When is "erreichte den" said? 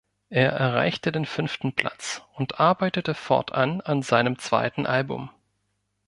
0.53-1.27